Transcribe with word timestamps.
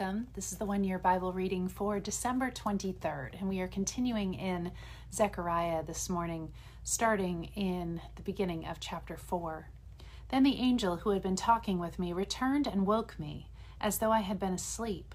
Welcome. 0.00 0.28
This 0.32 0.50
is 0.50 0.56
the 0.56 0.64
one 0.64 0.82
year 0.82 0.98
Bible 0.98 1.34
reading 1.34 1.68
for 1.68 2.00
December 2.00 2.50
23rd, 2.50 3.38
and 3.38 3.50
we 3.50 3.60
are 3.60 3.68
continuing 3.68 4.32
in 4.32 4.72
Zechariah 5.12 5.84
this 5.84 6.08
morning, 6.08 6.52
starting 6.82 7.50
in 7.54 8.00
the 8.16 8.22
beginning 8.22 8.66
of 8.66 8.80
chapter 8.80 9.18
4. 9.18 9.68
Then 10.30 10.42
the 10.42 10.56
angel 10.56 10.96
who 10.96 11.10
had 11.10 11.20
been 11.20 11.36
talking 11.36 11.78
with 11.78 11.98
me 11.98 12.14
returned 12.14 12.66
and 12.66 12.86
woke 12.86 13.18
me, 13.18 13.50
as 13.78 13.98
though 13.98 14.10
I 14.10 14.20
had 14.20 14.38
been 14.38 14.54
asleep. 14.54 15.14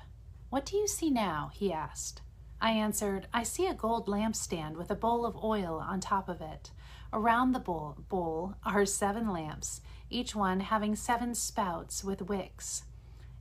What 0.51 0.67
do 0.67 0.77
you 0.77 0.87
see 0.87 1.09
now? 1.09 1.49
he 1.51 1.73
asked. 1.73 2.21
I 2.61 2.69
answered, 2.69 3.27
I 3.33 3.41
see 3.41 3.65
a 3.65 3.73
gold 3.73 4.05
lampstand 4.05 4.75
with 4.75 4.91
a 4.91 4.95
bowl 4.95 5.25
of 5.25 5.43
oil 5.43 5.83
on 5.83 5.99
top 5.99 6.29
of 6.29 6.41
it. 6.41 6.69
Around 7.11 7.53
the 7.53 7.59
bowl, 7.59 7.97
bowl 8.07 8.53
are 8.63 8.85
seven 8.85 9.31
lamps, 9.31 9.81
each 10.11 10.35
one 10.35 10.59
having 10.59 10.95
seven 10.95 11.33
spouts 11.33 12.03
with 12.03 12.29
wicks 12.29 12.83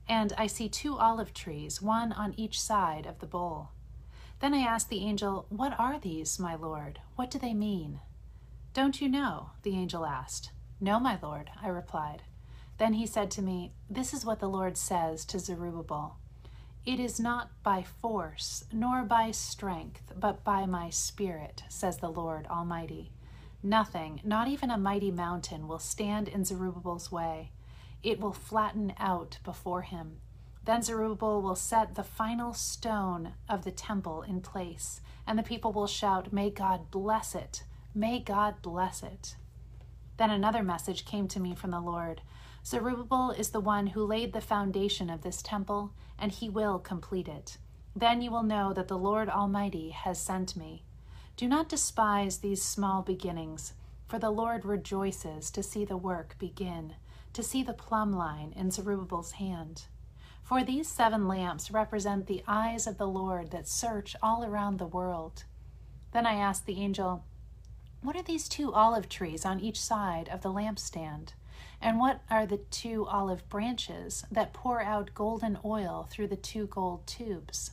and 0.07 0.33
I 0.37 0.47
see 0.47 0.69
two 0.69 0.97
olive 0.97 1.33
trees, 1.33 1.81
one 1.81 2.11
on 2.11 2.33
each 2.37 2.61
side 2.61 3.05
of 3.05 3.19
the 3.19 3.25
bowl. 3.25 3.69
Then 4.39 4.53
I 4.53 4.59
asked 4.59 4.89
the 4.89 5.03
angel, 5.03 5.45
What 5.49 5.77
are 5.79 5.99
these, 5.99 6.39
my 6.39 6.55
lord? 6.55 6.99
What 7.15 7.31
do 7.31 7.39
they 7.39 7.53
mean? 7.53 7.99
Don't 8.73 9.01
you 9.01 9.09
know? 9.09 9.51
the 9.63 9.75
angel 9.75 10.05
asked. 10.05 10.51
No, 10.79 10.99
my 10.99 11.17
lord, 11.21 11.49
I 11.61 11.69
replied. 11.69 12.23
Then 12.77 12.93
he 12.93 13.07
said 13.07 13.31
to 13.31 13.41
me, 13.41 13.71
This 13.89 14.13
is 14.13 14.25
what 14.25 14.39
the 14.39 14.49
Lord 14.49 14.77
says 14.77 15.23
to 15.25 15.39
Zerubbabel 15.39 16.17
It 16.85 16.99
is 16.99 17.19
not 17.19 17.51
by 17.63 17.83
force, 17.83 18.65
nor 18.71 19.03
by 19.03 19.31
strength, 19.31 20.11
but 20.19 20.43
by 20.43 20.65
my 20.65 20.89
spirit, 20.89 21.63
says 21.69 21.97
the 21.97 22.09
Lord 22.09 22.45
Almighty. 22.47 23.11
Nothing, 23.63 24.19
not 24.23 24.49
even 24.49 24.69
a 24.69 24.77
mighty 24.77 25.09
mountain, 25.09 25.67
will 25.67 25.79
stand 25.79 26.27
in 26.27 26.43
Zerubbabel's 26.43 27.11
way 27.11 27.51
it 28.05 28.19
will 28.19 28.33
flatten 28.33 28.93
out 28.99 29.39
before 29.43 29.81
him. 29.81 30.17
Then 30.63 30.83
Zerubbabel 30.83 31.41
will 31.41 31.55
set 31.55 31.95
the 31.95 32.03
final 32.03 32.53
stone 32.53 33.33
of 33.49 33.63
the 33.63 33.71
temple 33.71 34.21
in 34.21 34.41
place, 34.41 35.01
and 35.25 35.37
the 35.37 35.43
people 35.43 35.71
will 35.71 35.87
shout, 35.87 36.31
May 36.31 36.51
God 36.51 36.91
bless 36.91 37.33
it! 37.33 37.63
May 37.93 38.19
God 38.19 38.61
bless 38.61 39.01
it! 39.01 39.35
Then 40.17 40.29
another 40.29 40.63
message 40.63 41.05
came 41.05 41.27
to 41.29 41.39
me 41.39 41.55
from 41.55 41.71
the 41.71 41.81
Lord 41.81 42.21
Zerubbabel 42.63 43.29
is 43.31 43.49
the 43.49 43.59
one 43.59 43.87
who 43.87 44.03
laid 44.03 44.33
the 44.33 44.41
foundation 44.41 45.09
of 45.09 45.21
this 45.21 45.43
temple, 45.43 45.93
and 46.17 46.31
he 46.31 46.49
will 46.49 46.79
complete 46.79 47.27
it. 47.27 47.57
Then 47.95 48.23
you 48.23 48.31
will 48.31 48.43
know 48.43 48.73
that 48.73 48.87
the 48.87 48.97
Lord 48.97 49.29
Almighty 49.29 49.91
has 49.91 50.19
sent 50.19 50.55
me. 50.55 50.83
Do 51.37 51.47
not 51.47 51.69
despise 51.69 52.39
these 52.39 52.63
small 52.63 53.03
beginnings, 53.03 53.73
for 54.07 54.17
the 54.17 54.31
Lord 54.31 54.65
rejoices 54.65 55.51
to 55.51 55.61
see 55.61 55.85
the 55.85 55.97
work 55.97 56.35
begin 56.39 56.95
to 57.35 57.43
see 57.43 57.61
the 57.61 57.73
plumb 57.73 58.13
line 58.13 58.53
in 58.55 58.71
Zerubbabel's 58.71 59.33
hand. 59.33 59.83
For 60.41 60.63
these 60.63 60.87
seven 60.87 61.27
lamps 61.27 61.69
represent 61.69 62.27
the 62.27 62.43
eyes 62.47 62.87
of 62.87 62.97
the 62.97 63.07
Lord 63.07 63.51
that 63.51 63.67
search 63.67 64.15
all 64.23 64.43
around 64.45 64.77
the 64.77 64.87
world. 64.87 65.43
Then 66.13 66.25
I 66.25 66.35
asked 66.35 66.65
the 66.65 66.79
angel, 66.81 67.25
What 68.01 68.15
are 68.15 68.21
these 68.21 68.47
two 68.47 68.73
olive 68.73 69.09
trees 69.09 69.43
on 69.43 69.59
each 69.59 69.81
side 69.81 70.29
of 70.29 70.41
the 70.41 70.51
lampstand? 70.51 71.33
And 71.81 71.99
what 71.99 72.21
are 72.29 72.45
the 72.45 72.59
two 72.71 73.05
olive 73.05 73.49
branches 73.49 74.23
that 74.31 74.53
pour 74.53 74.81
out 74.81 75.13
golden 75.13 75.57
oil 75.65 76.07
through 76.09 76.27
the 76.27 76.37
two 76.37 76.67
gold 76.67 77.05
tubes? 77.05 77.71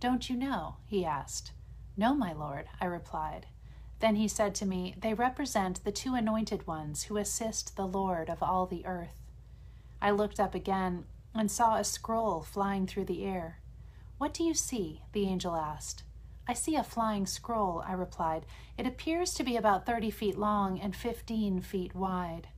Don't 0.00 0.30
you 0.30 0.36
know? 0.36 0.76
he 0.86 1.04
asked. 1.04 1.52
No, 1.98 2.14
my 2.14 2.32
lord, 2.32 2.66
I 2.80 2.86
replied. 2.86 3.46
Then 4.00 4.16
he 4.16 4.28
said 4.28 4.54
to 4.56 4.66
me, 4.66 4.94
They 4.98 5.14
represent 5.14 5.84
the 5.84 5.92
two 5.92 6.14
anointed 6.14 6.66
ones 6.66 7.04
who 7.04 7.16
assist 7.16 7.76
the 7.76 7.86
Lord 7.86 8.28
of 8.28 8.42
all 8.42 8.66
the 8.66 8.84
earth. 8.86 9.20
I 10.02 10.10
looked 10.10 10.40
up 10.40 10.54
again 10.54 11.04
and 11.34 11.50
saw 11.50 11.76
a 11.76 11.84
scroll 11.84 12.42
flying 12.42 12.86
through 12.86 13.04
the 13.04 13.24
air. 13.24 13.60
What 14.18 14.34
do 14.34 14.42
you 14.42 14.54
see? 14.54 15.02
the 15.12 15.26
angel 15.26 15.54
asked. 15.54 16.02
I 16.48 16.54
see 16.54 16.74
a 16.74 16.82
flying 16.82 17.26
scroll, 17.26 17.84
I 17.86 17.92
replied. 17.92 18.44
It 18.76 18.86
appears 18.86 19.34
to 19.34 19.44
be 19.44 19.56
about 19.56 19.86
thirty 19.86 20.10
feet 20.10 20.36
long 20.36 20.80
and 20.80 20.96
fifteen 20.96 21.60
feet 21.60 21.94
wide. 21.94 22.48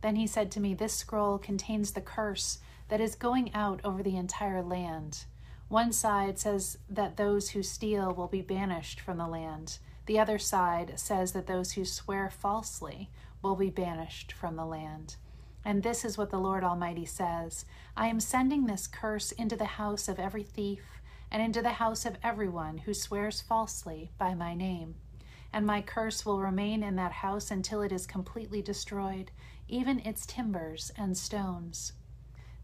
Then 0.00 0.16
he 0.16 0.26
said 0.26 0.50
to 0.52 0.60
me, 0.60 0.74
This 0.74 0.94
scroll 0.94 1.38
contains 1.38 1.92
the 1.92 2.00
curse 2.00 2.58
that 2.88 3.00
is 3.00 3.14
going 3.14 3.54
out 3.54 3.80
over 3.84 4.02
the 4.02 4.16
entire 4.16 4.62
land. 4.62 5.24
One 5.68 5.92
side 5.92 6.38
says 6.38 6.78
that 6.88 7.16
those 7.16 7.50
who 7.50 7.62
steal 7.62 8.12
will 8.12 8.26
be 8.26 8.40
banished 8.40 9.00
from 9.00 9.18
the 9.18 9.26
land. 9.26 9.78
The 10.08 10.18
other 10.18 10.38
side 10.38 10.98
says 10.98 11.32
that 11.32 11.46
those 11.46 11.72
who 11.72 11.84
swear 11.84 12.30
falsely 12.30 13.10
will 13.42 13.56
be 13.56 13.68
banished 13.68 14.32
from 14.32 14.56
the 14.56 14.64
land. 14.64 15.16
And 15.66 15.82
this 15.82 16.02
is 16.02 16.16
what 16.16 16.30
the 16.30 16.38
Lord 16.38 16.64
Almighty 16.64 17.04
says 17.04 17.66
I 17.94 18.06
am 18.06 18.18
sending 18.18 18.64
this 18.64 18.86
curse 18.86 19.32
into 19.32 19.54
the 19.54 19.66
house 19.66 20.08
of 20.08 20.18
every 20.18 20.44
thief 20.44 21.02
and 21.30 21.42
into 21.42 21.60
the 21.60 21.72
house 21.72 22.06
of 22.06 22.16
everyone 22.22 22.78
who 22.78 22.94
swears 22.94 23.42
falsely 23.42 24.10
by 24.16 24.32
my 24.32 24.54
name. 24.54 24.94
And 25.52 25.66
my 25.66 25.82
curse 25.82 26.24
will 26.24 26.40
remain 26.40 26.82
in 26.82 26.96
that 26.96 27.12
house 27.12 27.50
until 27.50 27.82
it 27.82 27.92
is 27.92 28.06
completely 28.06 28.62
destroyed, 28.62 29.30
even 29.68 29.98
its 29.98 30.24
timbers 30.24 30.90
and 30.96 31.18
stones. 31.18 31.92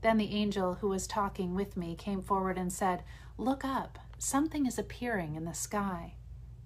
Then 0.01 0.17
the 0.17 0.35
angel 0.35 0.77
who 0.77 0.89
was 0.89 1.07
talking 1.07 1.55
with 1.55 1.77
me 1.77 1.95
came 1.95 2.23
forward 2.23 2.57
and 2.57 2.73
said, 2.73 3.03
Look 3.37 3.67
up, 3.67 3.99
something 4.17 4.65
is 4.65 4.79
appearing 4.79 5.35
in 5.35 5.45
the 5.45 5.53
sky. 5.53 6.15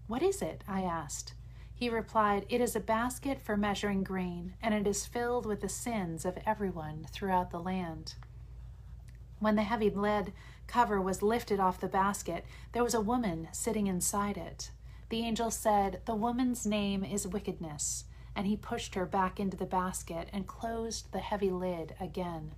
What 0.08 0.22
is 0.22 0.40
it? 0.40 0.64
I 0.66 0.82
asked. 0.82 1.34
He 1.74 1.90
replied, 1.90 2.46
It 2.48 2.60
is 2.60 2.74
a 2.74 2.80
basket 2.80 3.40
for 3.40 3.56
measuring 3.56 4.02
grain, 4.02 4.54
and 4.62 4.74
it 4.74 4.86
is 4.86 5.06
filled 5.06 5.46
with 5.46 5.60
the 5.60 5.68
sins 5.68 6.24
of 6.24 6.38
everyone 6.44 7.06
throughout 7.12 7.50
the 7.50 7.60
land. 7.60 8.14
When 9.38 9.54
the 9.54 9.62
heavy 9.62 9.90
lead 9.90 10.32
cover 10.66 11.00
was 11.00 11.22
lifted 11.22 11.60
off 11.60 11.78
the 11.78 11.88
basket, 11.88 12.44
there 12.72 12.82
was 12.82 12.94
a 12.94 13.00
woman 13.00 13.48
sitting 13.52 13.86
inside 13.86 14.36
it. 14.36 14.70
The 15.10 15.20
angel 15.20 15.50
said, 15.50 16.00
The 16.06 16.14
woman's 16.14 16.66
name 16.66 17.04
is 17.04 17.28
Wickedness, 17.28 18.04
and 18.34 18.46
he 18.46 18.56
pushed 18.56 18.94
her 18.94 19.06
back 19.06 19.38
into 19.38 19.56
the 19.56 19.66
basket 19.66 20.28
and 20.32 20.46
closed 20.46 21.12
the 21.12 21.20
heavy 21.20 21.50
lid 21.50 21.94
again. 22.00 22.54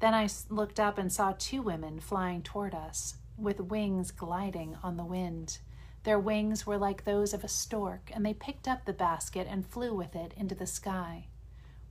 Then 0.00 0.12
I 0.12 0.28
looked 0.50 0.80
up 0.80 0.98
and 0.98 1.12
saw 1.12 1.34
two 1.38 1.62
women 1.62 2.00
flying 2.00 2.42
toward 2.42 2.74
us, 2.74 3.14
with 3.38 3.60
wings 3.60 4.10
gliding 4.10 4.76
on 4.82 4.96
the 4.96 5.04
wind. 5.04 5.60
Their 6.04 6.18
wings 6.18 6.66
were 6.66 6.76
like 6.76 7.04
those 7.04 7.32
of 7.32 7.44
a 7.44 7.48
stork, 7.48 8.10
and 8.14 8.24
they 8.24 8.34
picked 8.34 8.68
up 8.68 8.84
the 8.84 8.92
basket 8.92 9.46
and 9.50 9.66
flew 9.66 9.94
with 9.94 10.14
it 10.14 10.34
into 10.36 10.54
the 10.54 10.66
sky. 10.66 11.28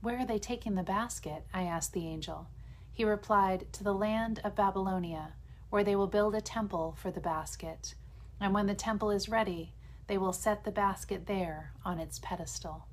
Where 0.02 0.18
are 0.18 0.26
they 0.26 0.38
taking 0.38 0.76
the 0.76 0.84
basket? 0.84 1.44
I 1.52 1.64
asked 1.64 1.92
the 1.92 2.06
angel. 2.06 2.46
He 2.92 3.04
replied, 3.04 3.72
To 3.72 3.82
the 3.82 3.92
land 3.92 4.40
of 4.44 4.54
Babylonia, 4.54 5.32
where 5.68 5.82
they 5.82 5.96
will 5.96 6.06
build 6.06 6.36
a 6.36 6.40
temple 6.40 6.94
for 6.96 7.10
the 7.10 7.20
basket. 7.20 7.94
And 8.40 8.54
when 8.54 8.66
the 8.66 8.74
temple 8.74 9.10
is 9.10 9.28
ready, 9.28 9.74
they 10.06 10.16
will 10.16 10.32
set 10.32 10.62
the 10.62 10.70
basket 10.70 11.26
there 11.26 11.72
on 11.84 11.98
its 11.98 12.20
pedestal. 12.20 12.86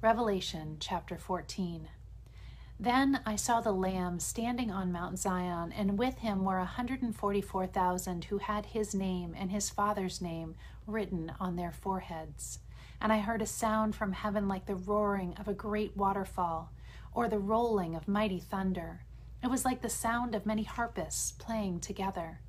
Revelation 0.00 0.76
chapter 0.78 1.18
14. 1.18 1.88
Then 2.82 3.20
I 3.26 3.36
saw 3.36 3.60
the 3.60 3.72
Lamb 3.72 4.20
standing 4.20 4.70
on 4.70 4.90
Mount 4.90 5.18
Zion, 5.18 5.70
and 5.70 5.98
with 5.98 6.16
him 6.20 6.46
were 6.46 6.56
a 6.56 6.60
144,000 6.60 8.24
who 8.24 8.38
had 8.38 8.64
his 8.64 8.94
name 8.94 9.34
and 9.36 9.50
his 9.50 9.68
Father's 9.68 10.22
name 10.22 10.54
written 10.86 11.30
on 11.38 11.56
their 11.56 11.72
foreheads. 11.72 12.60
And 12.98 13.12
I 13.12 13.18
heard 13.18 13.42
a 13.42 13.46
sound 13.46 13.94
from 13.94 14.14
heaven 14.14 14.48
like 14.48 14.64
the 14.64 14.76
roaring 14.76 15.34
of 15.36 15.46
a 15.46 15.52
great 15.52 15.94
waterfall, 15.94 16.72
or 17.12 17.28
the 17.28 17.38
rolling 17.38 17.94
of 17.94 18.08
mighty 18.08 18.40
thunder. 18.40 19.02
It 19.42 19.50
was 19.50 19.66
like 19.66 19.82
the 19.82 19.90
sound 19.90 20.34
of 20.34 20.46
many 20.46 20.62
harpists 20.62 21.32
playing 21.32 21.80
together. 21.80 22.40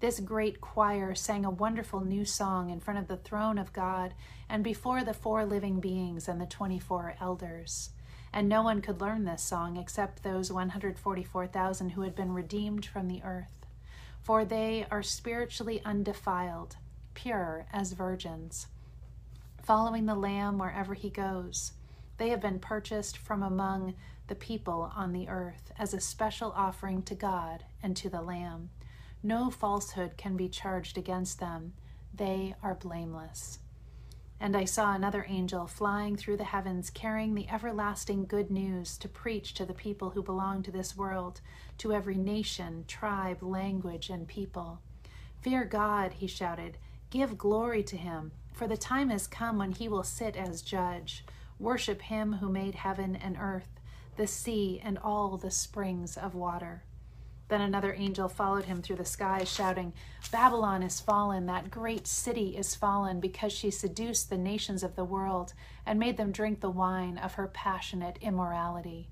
This 0.00 0.20
great 0.20 0.60
choir 0.60 1.14
sang 1.14 1.46
a 1.46 1.50
wonderful 1.50 2.00
new 2.00 2.26
song 2.26 2.68
in 2.68 2.80
front 2.80 3.00
of 3.00 3.08
the 3.08 3.16
throne 3.16 3.56
of 3.56 3.72
God 3.72 4.12
and 4.46 4.62
before 4.62 5.02
the 5.02 5.14
four 5.14 5.46
living 5.46 5.80
beings 5.80 6.28
and 6.28 6.38
the 6.38 6.44
24 6.44 7.14
elders 7.18 7.93
and 8.34 8.48
no 8.48 8.62
one 8.62 8.82
could 8.82 9.00
learn 9.00 9.24
this 9.24 9.44
song 9.44 9.76
except 9.76 10.24
those 10.24 10.50
144,000 10.50 11.90
who 11.90 12.02
had 12.02 12.16
been 12.16 12.32
redeemed 12.32 12.84
from 12.84 13.06
the 13.06 13.22
earth. 13.22 13.64
For 14.22 14.44
they 14.44 14.86
are 14.90 15.04
spiritually 15.04 15.80
undefiled, 15.84 16.76
pure 17.14 17.66
as 17.72 17.92
virgins, 17.92 18.66
following 19.62 20.06
the 20.06 20.16
Lamb 20.16 20.58
wherever 20.58 20.94
he 20.94 21.10
goes. 21.10 21.74
They 22.18 22.30
have 22.30 22.40
been 22.40 22.58
purchased 22.58 23.16
from 23.16 23.44
among 23.44 23.94
the 24.26 24.34
people 24.34 24.90
on 24.96 25.12
the 25.12 25.28
earth 25.28 25.70
as 25.78 25.94
a 25.94 26.00
special 26.00 26.52
offering 26.56 27.02
to 27.02 27.14
God 27.14 27.64
and 27.84 27.96
to 27.98 28.10
the 28.10 28.22
Lamb. 28.22 28.70
No 29.22 29.48
falsehood 29.48 30.16
can 30.16 30.36
be 30.36 30.48
charged 30.48 30.98
against 30.98 31.38
them. 31.38 31.74
They 32.12 32.56
are 32.64 32.74
blameless. 32.74 33.60
And 34.40 34.56
I 34.56 34.64
saw 34.64 34.94
another 34.94 35.24
angel 35.28 35.66
flying 35.66 36.16
through 36.16 36.36
the 36.36 36.44
heavens, 36.44 36.90
carrying 36.90 37.34
the 37.34 37.48
everlasting 37.48 38.26
good 38.26 38.50
news 38.50 38.98
to 38.98 39.08
preach 39.08 39.54
to 39.54 39.64
the 39.64 39.74
people 39.74 40.10
who 40.10 40.22
belong 40.22 40.62
to 40.64 40.70
this 40.70 40.96
world, 40.96 41.40
to 41.78 41.92
every 41.92 42.16
nation, 42.16 42.84
tribe, 42.86 43.42
language, 43.42 44.10
and 44.10 44.28
people. 44.28 44.80
Fear 45.40 45.64
God, 45.64 46.14
he 46.14 46.26
shouted. 46.26 46.78
Give 47.10 47.38
glory 47.38 47.82
to 47.84 47.96
him, 47.96 48.32
for 48.52 48.66
the 48.66 48.76
time 48.76 49.10
has 49.10 49.26
come 49.26 49.58
when 49.58 49.72
he 49.72 49.88
will 49.88 50.02
sit 50.02 50.36
as 50.36 50.62
judge. 50.62 51.24
Worship 51.58 52.02
him 52.02 52.34
who 52.34 52.48
made 52.48 52.74
heaven 52.74 53.16
and 53.16 53.36
earth, 53.40 53.80
the 54.16 54.26
sea, 54.26 54.80
and 54.82 54.98
all 54.98 55.36
the 55.36 55.50
springs 55.50 56.16
of 56.16 56.34
water. 56.34 56.82
Then 57.48 57.60
another 57.60 57.92
angel 57.92 58.28
followed 58.28 58.64
him 58.64 58.80
through 58.80 58.96
the 58.96 59.04
sky, 59.04 59.44
shouting, 59.44 59.92
Babylon 60.32 60.82
is 60.82 61.00
fallen, 61.00 61.46
that 61.46 61.70
great 61.70 62.06
city 62.06 62.56
is 62.56 62.74
fallen, 62.74 63.20
because 63.20 63.52
she 63.52 63.70
seduced 63.70 64.30
the 64.30 64.38
nations 64.38 64.82
of 64.82 64.96
the 64.96 65.04
world 65.04 65.52
and 65.84 65.98
made 65.98 66.16
them 66.16 66.32
drink 66.32 66.60
the 66.60 66.70
wine 66.70 67.18
of 67.18 67.34
her 67.34 67.46
passionate 67.46 68.18
immorality. 68.22 69.10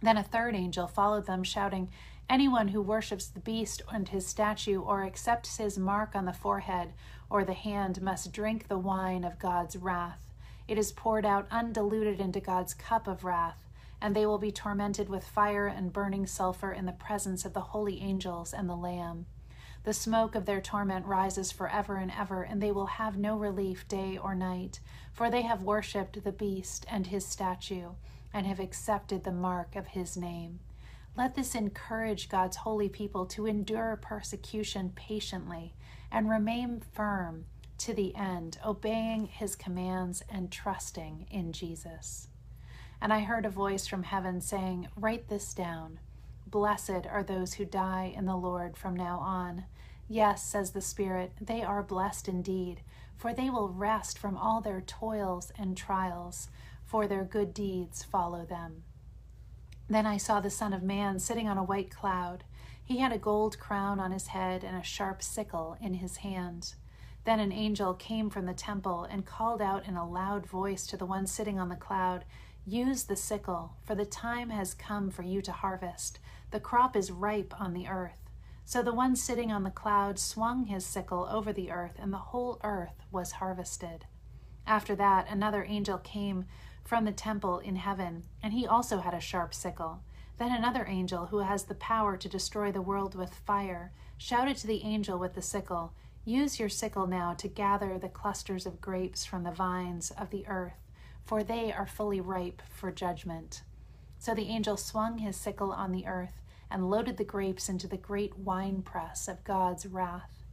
Then 0.00 0.16
a 0.16 0.22
third 0.22 0.54
angel 0.54 0.86
followed 0.86 1.26
them, 1.26 1.44
shouting, 1.44 1.90
Anyone 2.28 2.68
who 2.68 2.82
worships 2.82 3.26
the 3.26 3.40
beast 3.40 3.82
and 3.92 4.08
his 4.08 4.26
statue, 4.26 4.80
or 4.80 5.04
accepts 5.04 5.58
his 5.58 5.78
mark 5.78 6.16
on 6.16 6.24
the 6.24 6.32
forehead 6.32 6.92
or 7.30 7.44
the 7.44 7.54
hand, 7.54 8.02
must 8.02 8.32
drink 8.32 8.66
the 8.66 8.78
wine 8.78 9.24
of 9.24 9.38
God's 9.38 9.76
wrath. 9.76 10.20
It 10.66 10.78
is 10.78 10.90
poured 10.90 11.24
out 11.24 11.46
undiluted 11.50 12.18
into 12.18 12.40
God's 12.40 12.74
cup 12.74 13.06
of 13.06 13.22
wrath 13.22 13.65
and 14.00 14.14
they 14.14 14.26
will 14.26 14.38
be 14.38 14.52
tormented 14.52 15.08
with 15.08 15.24
fire 15.24 15.66
and 15.66 15.92
burning 15.92 16.26
sulfur 16.26 16.72
in 16.72 16.86
the 16.86 16.92
presence 16.92 17.44
of 17.44 17.54
the 17.54 17.60
holy 17.60 18.00
angels 18.00 18.52
and 18.52 18.68
the 18.68 18.76
Lamb. 18.76 19.26
The 19.84 19.92
smoke 19.92 20.34
of 20.34 20.46
their 20.46 20.60
torment 20.60 21.06
rises 21.06 21.52
forever 21.52 21.96
and 21.96 22.10
ever, 22.10 22.42
and 22.42 22.60
they 22.60 22.72
will 22.72 22.86
have 22.86 23.16
no 23.16 23.36
relief 23.36 23.86
day 23.86 24.18
or 24.18 24.34
night, 24.34 24.80
for 25.12 25.30
they 25.30 25.42
have 25.42 25.62
worshipped 25.62 26.24
the 26.24 26.32
beast 26.32 26.84
and 26.90 27.06
his 27.06 27.24
statue, 27.24 27.90
and 28.34 28.46
have 28.46 28.58
accepted 28.58 29.22
the 29.22 29.32
mark 29.32 29.76
of 29.76 29.86
his 29.86 30.16
name. 30.16 30.58
Let 31.16 31.34
this 31.34 31.54
encourage 31.54 32.28
God's 32.28 32.58
holy 32.58 32.88
people 32.88 33.26
to 33.26 33.46
endure 33.46 33.98
persecution 34.02 34.92
patiently 34.94 35.74
and 36.10 36.28
remain 36.28 36.82
firm 36.92 37.46
to 37.78 37.94
the 37.94 38.14
end, 38.14 38.58
obeying 38.64 39.26
his 39.26 39.54
commands 39.54 40.22
and 40.28 40.50
trusting 40.50 41.26
in 41.30 41.52
Jesus. 41.52 42.28
And 43.00 43.12
I 43.12 43.20
heard 43.20 43.44
a 43.44 43.50
voice 43.50 43.86
from 43.86 44.04
heaven 44.04 44.40
saying, 44.40 44.88
Write 44.96 45.28
this 45.28 45.52
down. 45.54 46.00
Blessed 46.46 47.06
are 47.10 47.22
those 47.22 47.54
who 47.54 47.64
die 47.64 48.12
in 48.16 48.24
the 48.24 48.36
Lord 48.36 48.76
from 48.76 48.94
now 48.94 49.18
on. 49.18 49.64
Yes, 50.08 50.44
says 50.44 50.70
the 50.70 50.80
Spirit, 50.80 51.32
they 51.40 51.62
are 51.62 51.82
blessed 51.82 52.28
indeed, 52.28 52.80
for 53.16 53.32
they 53.32 53.50
will 53.50 53.68
rest 53.68 54.18
from 54.18 54.36
all 54.36 54.60
their 54.60 54.80
toils 54.80 55.52
and 55.58 55.76
trials, 55.76 56.48
for 56.84 57.06
their 57.06 57.24
good 57.24 57.52
deeds 57.52 58.04
follow 58.04 58.44
them. 58.44 58.84
Then 59.88 60.06
I 60.06 60.16
saw 60.16 60.40
the 60.40 60.50
Son 60.50 60.72
of 60.72 60.82
Man 60.82 61.18
sitting 61.18 61.48
on 61.48 61.58
a 61.58 61.64
white 61.64 61.90
cloud. 61.90 62.44
He 62.84 62.98
had 62.98 63.12
a 63.12 63.18
gold 63.18 63.58
crown 63.58 63.98
on 63.98 64.12
his 64.12 64.28
head 64.28 64.62
and 64.64 64.76
a 64.76 64.82
sharp 64.82 65.22
sickle 65.22 65.76
in 65.80 65.94
his 65.94 66.18
hand. 66.18 66.74
Then 67.24 67.40
an 67.40 67.52
angel 67.52 67.94
came 67.94 68.30
from 68.30 68.46
the 68.46 68.54
temple 68.54 69.04
and 69.04 69.26
called 69.26 69.60
out 69.60 69.86
in 69.86 69.96
a 69.96 70.08
loud 70.08 70.46
voice 70.46 70.86
to 70.86 70.96
the 70.96 71.06
one 71.06 71.26
sitting 71.26 71.58
on 71.58 71.68
the 71.68 71.74
cloud 71.74 72.24
Use 72.68 73.04
the 73.04 73.14
sickle, 73.14 73.76
for 73.84 73.94
the 73.94 74.04
time 74.04 74.50
has 74.50 74.74
come 74.74 75.08
for 75.08 75.22
you 75.22 75.40
to 75.40 75.52
harvest. 75.52 76.18
The 76.50 76.58
crop 76.58 76.96
is 76.96 77.12
ripe 77.12 77.54
on 77.60 77.74
the 77.74 77.86
earth. 77.86 78.28
So 78.64 78.82
the 78.82 78.92
one 78.92 79.14
sitting 79.14 79.52
on 79.52 79.62
the 79.62 79.70
cloud 79.70 80.18
swung 80.18 80.64
his 80.64 80.84
sickle 80.84 81.28
over 81.30 81.52
the 81.52 81.70
earth, 81.70 81.94
and 81.96 82.12
the 82.12 82.18
whole 82.18 82.58
earth 82.64 83.04
was 83.12 83.32
harvested. 83.32 84.06
After 84.66 84.96
that, 84.96 85.30
another 85.30 85.62
angel 85.62 85.98
came 85.98 86.46
from 86.82 87.04
the 87.04 87.12
temple 87.12 87.60
in 87.60 87.76
heaven, 87.76 88.24
and 88.42 88.52
he 88.52 88.66
also 88.66 88.98
had 88.98 89.14
a 89.14 89.20
sharp 89.20 89.54
sickle. 89.54 90.02
Then 90.38 90.50
another 90.50 90.86
angel, 90.88 91.26
who 91.26 91.38
has 91.38 91.64
the 91.64 91.76
power 91.76 92.16
to 92.16 92.28
destroy 92.28 92.72
the 92.72 92.82
world 92.82 93.14
with 93.14 93.32
fire, 93.32 93.92
shouted 94.18 94.56
to 94.56 94.66
the 94.66 94.82
angel 94.82 95.20
with 95.20 95.34
the 95.34 95.42
sickle 95.42 95.92
Use 96.24 96.58
your 96.58 96.68
sickle 96.68 97.06
now 97.06 97.32
to 97.34 97.46
gather 97.46 97.96
the 97.96 98.08
clusters 98.08 98.66
of 98.66 98.80
grapes 98.80 99.24
from 99.24 99.44
the 99.44 99.52
vines 99.52 100.10
of 100.10 100.30
the 100.30 100.44
earth 100.48 100.85
for 101.26 101.42
they 101.42 101.72
are 101.72 101.86
fully 101.86 102.20
ripe 102.20 102.62
for 102.70 102.90
judgment. 102.90 103.62
So 104.18 104.34
the 104.34 104.48
angel 104.48 104.76
swung 104.76 105.18
his 105.18 105.36
sickle 105.36 105.72
on 105.72 105.92
the 105.92 106.06
earth 106.06 106.40
and 106.70 106.88
loaded 106.88 107.16
the 107.16 107.24
grapes 107.24 107.68
into 107.68 107.86
the 107.86 107.96
great 107.96 108.38
winepress 108.38 109.28
of 109.28 109.44
God's 109.44 109.86
wrath. 109.86 110.44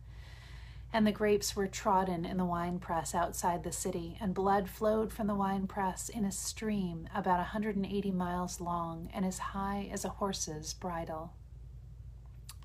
And 0.92 1.08
the 1.08 1.12
grapes 1.12 1.56
were 1.56 1.68
trodden 1.68 2.25
in 2.25 2.38
the 2.38 2.46
winepress 2.46 3.16
outside 3.16 3.64
the 3.64 3.72
city, 3.72 4.18
and 4.22 4.36
blood 4.36 4.70
flowed 4.70 5.12
from 5.12 5.25
the 5.25 5.34
winepress 5.34 6.10
in 6.10 6.24
a 6.24 6.31
stream 6.31 7.08
about 7.16 7.40
a 7.40 7.50
180 7.54 8.12
miles 8.12 8.62
long 8.62 9.10
and 9.12 9.25
as 9.25 9.40
high 9.40 9.90
as 9.92 10.06
a 10.06 10.10
horse's 10.10 10.74
bridle. 10.74 11.34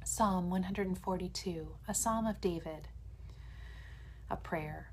Psalm 0.05 0.51
142, 0.51 1.69
a 1.87 1.95
psalm 1.95 2.27
of 2.27 2.41
David. 2.41 2.89
A 4.31 4.37
prayer. 4.37 4.93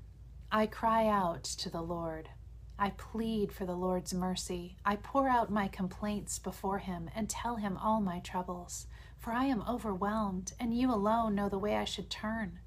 I 0.50 0.66
cry 0.66 1.06
out 1.06 1.44
to 1.44 1.68
the 1.68 1.82
Lord. 1.82 2.30
I 2.78 2.90
plead 2.90 3.52
for 3.52 3.64
the 3.64 3.74
Lord's 3.74 4.12
mercy. 4.12 4.76
I 4.84 4.96
pour 4.96 5.28
out 5.28 5.50
my 5.50 5.66
complaints 5.66 6.38
before 6.38 6.78
him 6.78 7.08
and 7.14 7.28
tell 7.28 7.56
him 7.56 7.78
all 7.78 8.00
my 8.02 8.20
troubles. 8.20 8.86
For 9.18 9.32
I 9.32 9.44
am 9.46 9.64
overwhelmed, 9.66 10.52
and 10.60 10.76
you 10.76 10.92
alone 10.92 11.34
know 11.34 11.48
the 11.48 11.58
way 11.58 11.76
I 11.76 11.84
should 11.84 12.10
turn. 12.10 12.58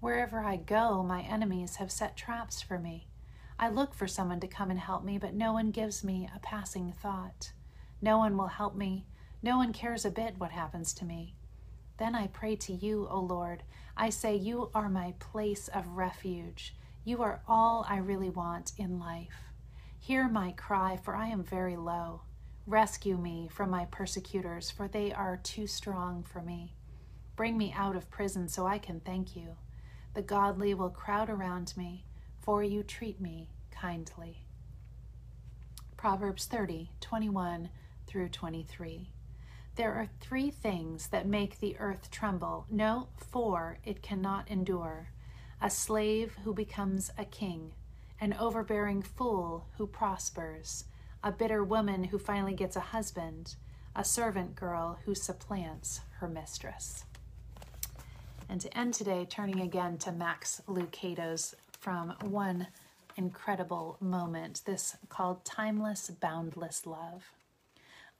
Wherever 0.00 0.40
I 0.40 0.56
go, 0.56 1.02
my 1.02 1.22
enemies 1.22 1.76
have 1.76 1.90
set 1.90 2.14
traps 2.14 2.60
for 2.60 2.78
me. 2.78 3.08
I 3.58 3.70
look 3.70 3.94
for 3.94 4.06
someone 4.06 4.40
to 4.40 4.46
come 4.46 4.70
and 4.70 4.78
help 4.78 5.02
me, 5.02 5.16
but 5.16 5.32
no 5.32 5.54
one 5.54 5.70
gives 5.70 6.04
me 6.04 6.28
a 6.34 6.40
passing 6.40 6.92
thought. 6.92 7.52
No 8.02 8.18
one 8.18 8.36
will 8.36 8.48
help 8.48 8.76
me. 8.76 9.06
No 9.42 9.56
one 9.56 9.72
cares 9.72 10.04
a 10.04 10.10
bit 10.10 10.34
what 10.36 10.50
happens 10.50 10.92
to 10.94 11.06
me. 11.06 11.36
Then 11.96 12.14
I 12.14 12.26
pray 12.26 12.56
to 12.56 12.72
you, 12.74 13.08
O 13.10 13.18
Lord. 13.18 13.62
I 13.96 14.10
say, 14.10 14.34
You 14.34 14.70
are 14.74 14.90
my 14.90 15.14
place 15.20 15.68
of 15.68 15.96
refuge. 15.96 16.74
You 17.04 17.22
are 17.22 17.40
all 17.48 17.86
I 17.88 17.96
really 17.98 18.30
want 18.30 18.72
in 18.76 18.98
life. 18.98 19.53
Hear 20.04 20.28
my 20.28 20.52
cry, 20.52 20.98
for 21.02 21.16
I 21.16 21.28
am 21.28 21.42
very 21.42 21.78
low. 21.78 22.20
Rescue 22.66 23.16
me 23.16 23.48
from 23.50 23.70
my 23.70 23.86
persecutors, 23.86 24.70
for 24.70 24.86
they 24.86 25.14
are 25.14 25.38
too 25.38 25.66
strong 25.66 26.22
for 26.22 26.42
me. 26.42 26.74
Bring 27.36 27.56
me 27.56 27.72
out 27.74 27.96
of 27.96 28.10
prison 28.10 28.46
so 28.46 28.66
I 28.66 28.76
can 28.76 29.00
thank 29.00 29.34
you. 29.34 29.56
The 30.12 30.20
godly 30.20 30.74
will 30.74 30.90
crowd 30.90 31.30
around 31.30 31.72
me, 31.78 32.04
for 32.38 32.62
you 32.62 32.82
treat 32.82 33.18
me 33.18 33.48
kindly. 33.70 34.44
Proverbs 35.96 36.44
30, 36.44 36.90
21 37.00 37.70
through 38.06 38.28
23. 38.28 39.08
There 39.76 39.94
are 39.94 40.10
three 40.20 40.50
things 40.50 41.06
that 41.06 41.26
make 41.26 41.60
the 41.60 41.78
earth 41.78 42.10
tremble. 42.10 42.66
No, 42.70 43.08
four 43.16 43.78
it 43.84 44.02
cannot 44.02 44.50
endure. 44.50 45.08
A 45.62 45.70
slave 45.70 46.36
who 46.44 46.52
becomes 46.52 47.10
a 47.16 47.24
king 47.24 47.72
an 48.24 48.34
overbearing 48.40 49.02
fool 49.02 49.66
who 49.76 49.86
prospers, 49.86 50.84
a 51.22 51.30
bitter 51.30 51.62
woman 51.62 52.04
who 52.04 52.18
finally 52.18 52.54
gets 52.54 52.74
a 52.74 52.80
husband, 52.80 53.54
a 53.94 54.02
servant 54.02 54.54
girl 54.54 54.98
who 55.04 55.14
supplants 55.14 56.00
her 56.20 56.26
mistress. 56.26 57.04
And 58.48 58.62
to 58.62 58.78
end 58.78 58.94
today, 58.94 59.26
turning 59.28 59.60
again 59.60 59.98
to 59.98 60.10
Max 60.10 60.62
Lucado's 60.66 61.54
from 61.78 62.14
one 62.22 62.68
incredible 63.18 63.98
moment, 64.00 64.62
this 64.64 64.96
called 65.10 65.44
Timeless, 65.44 66.08
Boundless 66.08 66.86
Love. 66.86 67.30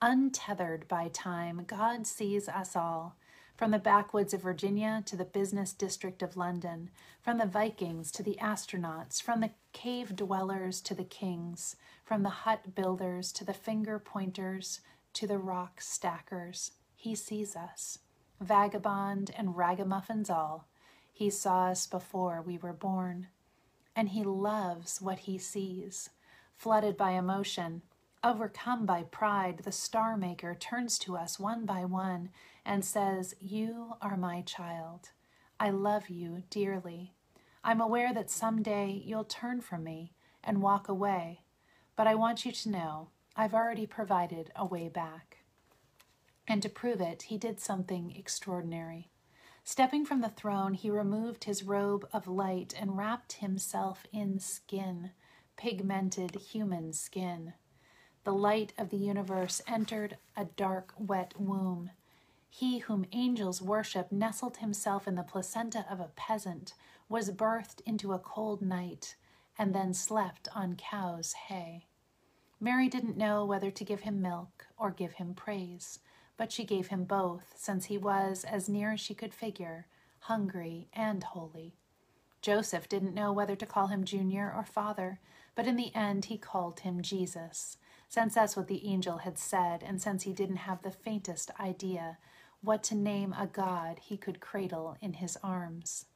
Untethered 0.03 0.87
by 0.87 1.09
time, 1.09 1.65
God 1.67 2.07
sees 2.07 2.47
us 2.47 2.77
all 2.77 3.17
from 3.57 3.71
the 3.71 3.79
backwoods 3.79 4.35
of 4.35 4.43
Virginia 4.43 5.03
to 5.07 5.17
the 5.17 5.25
business 5.25 5.73
district 5.73 6.23
of 6.23 6.37
London, 6.37 6.91
from 7.23 7.39
the 7.39 7.47
Vikings 7.47 8.11
to 8.13 8.23
the 8.23 8.37
astronauts, 8.41 9.23
from 9.23 9.41
the 9.41 9.51
cave 9.73 10.17
dwellers 10.17 10.81
to 10.81 10.95
the 10.95 11.05
kings, 11.05 11.77
from 12.05 12.23
the 12.23 12.31
hut 12.31 12.75
builders 12.75 13.33
to 13.33 13.45
the 13.45 13.55
finger 13.55 13.99
pointers 13.99 14.81
to 15.15 15.27
the 15.27 15.39
rock 15.39 15.81
stackers, 15.81 16.73
he 16.97 17.15
sees 17.15 17.55
us. 17.55 18.01
Vagabond 18.41 19.31
and 19.37 19.57
ragamuffins 19.57 20.29
all, 20.29 20.67
he 21.13 21.31
saw 21.31 21.69
us 21.69 21.87
before 21.87 22.43
we 22.43 22.59
were 22.59 22.73
born. 22.73 23.29
And 23.95 24.09
he 24.09 24.25
loves 24.25 25.01
what 25.01 25.21
he 25.21 25.39
sees. 25.39 26.11
Flooded 26.57 26.97
by 26.97 27.13
emotion, 27.13 27.83
overcome 28.25 28.87
by 28.87 29.05
pride, 29.05 29.61
the 29.65 29.71
star 29.71 30.17
maker 30.17 30.57
turns 30.59 30.99
to 31.01 31.17
us 31.17 31.39
one 31.39 31.65
by 31.65 31.85
one 31.85 32.31
and 32.65 32.85
says, 32.85 33.35
You 33.41 33.95
are 34.01 34.17
my 34.17 34.43
child. 34.43 35.11
I 35.59 35.71
love 35.71 36.09
you 36.09 36.43
dearly. 36.51 37.15
I'm 37.63 37.81
aware 37.81 38.13
that 38.13 38.31
someday 38.31 39.03
you'll 39.05 39.25
turn 39.25 39.61
from 39.61 39.85
me 39.85 40.13
and 40.43 40.63
walk 40.63 40.89
away, 40.89 41.43
but 41.97 42.07
I 42.07 42.15
want 42.15 42.45
you 42.45 42.53
to 42.53 42.71
know 42.71 43.09
I've 43.37 43.55
already 43.55 43.87
provided 43.87 44.51
a 44.55 44.65
way 44.65 44.89
back. 44.89 45.39
And 46.47 46.63
to 46.63 46.69
prove 46.69 47.01
it, 47.01 47.23
he 47.23 47.39
did 47.39 47.59
something 47.61 48.15
extraordinary. 48.15 49.11
Stepping 49.65 50.05
from 50.05 50.21
the 50.21 50.29
throne, 50.29 50.75
he 50.75 50.91
removed 50.91 51.45
his 51.45 51.63
robe 51.63 52.07
of 52.13 52.29
light 52.29 52.75
and 52.79 52.99
wrapped 52.99 53.35
himself 53.35 54.05
in 54.13 54.39
skin, 54.39 55.13
pigmented 55.57 56.35
human 56.35 56.93
skin. 56.93 57.55
The 58.25 58.35
light 58.35 58.75
of 58.77 58.91
the 58.91 58.99
universe 58.99 59.63
entered 59.67 60.19
a 60.37 60.45
dark, 60.45 60.93
wet 60.99 61.33
womb. 61.39 61.91
He 62.57 62.79
whom 62.79 63.07
angels 63.11 63.61
worship 63.61 64.13
nestled 64.13 64.59
himself 64.59 65.09
in 65.09 65.17
the 65.17 65.25
placenta 65.25 65.85
of 65.91 65.99
a 65.99 66.13
peasant, 66.15 66.75
was 67.09 67.31
birthed 67.33 67.81
into 67.85 68.13
a 68.13 68.19
cold 68.19 68.63
night, 68.63 69.17
and 69.59 69.75
then 69.75 69.93
slept 69.93 70.49
on 70.55 70.77
cow's 70.77 71.33
hay. 71.33 71.89
Mary 72.61 72.89
didn't 72.89 73.17
know 73.17 73.45
whether 73.45 73.71
to 73.73 73.85
give 73.85 74.01
him 74.01 74.23
milk 74.23 74.67
or 74.79 74.91
give 74.91 75.15
him 75.15 75.35
praise 75.35 75.99
but 76.37 76.53
she 76.53 76.65
gave 76.65 76.89
him 76.89 77.05
both, 77.05 77.55
since 77.57 77.87
he 77.87 77.99
was, 77.99 78.45
as 78.45 78.69
near 78.69 78.93
as 78.93 79.01
she 79.01 79.15
could 79.15 79.35
figure, 79.35 79.87
hungry 80.21 80.89
and 80.93 81.23
holy. 81.23 81.75
Joseph 82.43 82.89
didn't 82.89 83.15
know 83.15 83.33
whether 83.33 83.57
to 83.57 83.67
call 83.67 83.87
him 83.87 84.05
Junior 84.05 84.53
or 84.55 84.65
Father, 84.65 85.21
but 85.55 85.67
in 85.67 85.77
the 85.77 85.95
end 85.95 86.27
he 86.27 86.37
called 86.37 86.81
him 86.81 87.03
Jesus, 87.03 87.79
since 88.09 88.35
that's 88.35 88.57
what 88.57 88.69
the 88.69 88.87
angel 88.87 89.19
had 89.19 89.39
said, 89.39 89.83
and 89.83 90.03
since 90.03 90.25
he 90.25 90.33
didn't 90.33 90.57
have 90.57 90.83
the 90.83 90.91
faintest 90.91 91.51
idea 91.59 92.19
what 92.65 92.83
to 92.85 92.95
name 92.95 93.35
a 93.39 93.47
God 93.47 93.99
he 94.03 94.17
could 94.17 94.41
cradle 94.41 94.97
in 95.01 95.15
his 95.15 95.37
arms. 95.43 96.07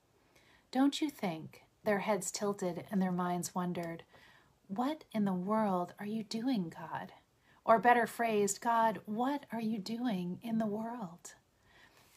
Don't 0.70 1.00
you 1.00 1.10
think? 1.10 1.62
Their 1.84 2.00
heads 2.00 2.30
tilted 2.30 2.84
and 2.90 3.00
their 3.00 3.12
minds 3.12 3.54
wondered, 3.54 4.02
What 4.66 5.04
in 5.12 5.24
the 5.24 5.32
world 5.32 5.92
are 5.98 6.06
you 6.06 6.24
doing, 6.24 6.72
God? 6.76 7.12
Or 7.64 7.78
better 7.78 8.06
phrased, 8.06 8.60
God, 8.62 9.00
what 9.04 9.44
are 9.52 9.60
you 9.60 9.78
doing 9.78 10.38
in 10.42 10.58
the 10.58 10.66
world? 10.66 11.34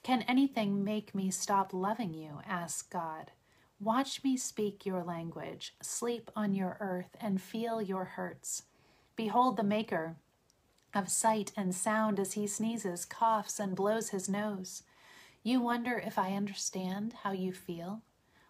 Can 0.03 0.23
anything 0.23 0.83
make 0.83 1.13
me 1.13 1.29
stop 1.29 1.73
loving 1.73 2.13
you? 2.13 2.39
asked 2.47 2.89
God. 2.89 3.31
Watch 3.79 4.23
me 4.23 4.37
speak 4.37 4.85
your 4.85 5.03
language, 5.03 5.75
sleep 5.81 6.31
on 6.35 6.53
your 6.55 6.77
earth, 6.79 7.15
and 7.19 7.41
feel 7.41 7.81
your 7.81 8.05
hurts. 8.05 8.63
Behold 9.15 9.57
the 9.57 9.63
Maker 9.63 10.15
of 10.93 11.09
sight 11.09 11.51
and 11.55 11.73
sound 11.73 12.19
as 12.19 12.33
he 12.33 12.47
sneezes, 12.47 13.05
coughs, 13.05 13.59
and 13.59 13.75
blows 13.75 14.09
his 14.09 14.29
nose. 14.29 14.83
You 15.43 15.61
wonder 15.61 15.97
if 15.97 16.19
I 16.19 16.33
understand 16.33 17.13
how 17.23 17.31
you 17.31 17.51
feel? 17.51 18.01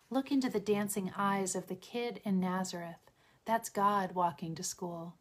Look 0.10 0.32
into 0.32 0.50
the 0.50 0.60
dancing 0.60 1.12
eyes 1.16 1.56
of 1.56 1.68
the 1.68 1.76
kid 1.76 2.20
in 2.26 2.40
Nazareth. 2.40 3.12
That's 3.46 3.70
God 3.70 4.14
walking 4.14 4.56
to 4.56 4.64
school. 4.64 5.16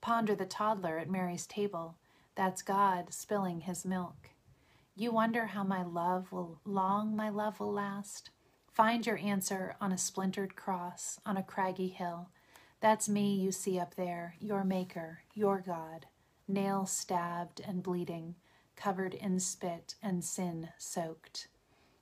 Ponder 0.00 0.34
the 0.34 0.44
toddler 0.44 0.98
at 0.98 1.10
Mary's 1.10 1.46
table. 1.46 1.96
That's 2.34 2.62
God 2.62 3.14
spilling 3.14 3.62
his 3.62 3.84
milk. 3.84 4.30
You 4.96 5.12
wonder 5.12 5.46
how 5.46 5.64
my 5.64 5.82
love 5.82 6.30
will 6.30 6.60
long 6.64 7.16
my 7.16 7.28
love 7.28 7.58
will 7.58 7.72
last? 7.72 8.30
Find 8.70 9.06
your 9.06 9.18
answer 9.18 9.76
on 9.80 9.92
a 9.92 9.98
splintered 9.98 10.56
cross 10.56 11.18
on 11.24 11.36
a 11.36 11.42
craggy 11.42 11.88
hill. 11.88 12.28
That's 12.80 13.08
me 13.08 13.34
you 13.34 13.50
see 13.50 13.78
up 13.78 13.94
there, 13.94 14.34
your 14.40 14.62
maker, 14.62 15.20
your 15.32 15.62
God, 15.66 16.06
nail 16.46 16.86
stabbed 16.86 17.60
and 17.66 17.82
bleeding, 17.82 18.34
covered 18.76 19.14
in 19.14 19.40
spit 19.40 19.94
and 20.02 20.24
sin 20.24 20.68
soaked. 20.78 21.48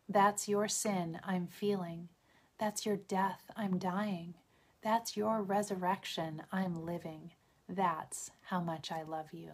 That's 0.09 0.49
your 0.49 0.69
sin 0.69 1.21
I'm 1.25 1.47
feeling. 1.47 2.09
That's 2.59 2.85
your 2.85 2.97
death 2.97 3.51
I'm 3.57 3.79
dying. 3.79 4.35
That's 4.83 5.17
your 5.17 5.43
resurrection 5.43 6.43
I'm 6.53 6.85
living. 6.85 7.33
That's 7.69 8.31
how 8.43 8.61
much 8.61 8.91
I 8.93 9.03
love 9.03 9.33
you. 9.33 9.51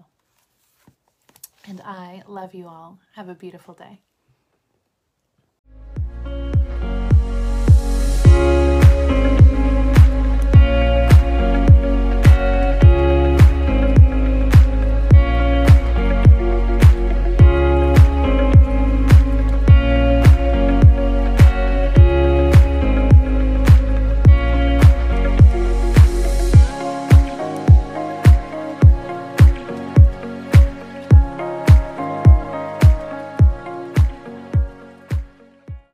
And 1.67 1.81
I 1.83 2.23
love 2.27 2.55
you 2.55 2.67
all. 2.67 2.99
Have 3.15 3.29
a 3.29 3.35
beautiful 3.35 3.75
day. 3.75 4.01